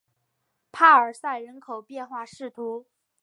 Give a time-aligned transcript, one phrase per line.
[0.71, 2.89] 帕尔塞人口变化图示